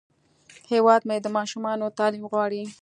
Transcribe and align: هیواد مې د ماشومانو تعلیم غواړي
هیواد 0.71 1.01
مې 1.07 1.17
د 1.21 1.27
ماشومانو 1.37 1.85
تعلیم 1.97 2.23
غواړي 2.31 2.63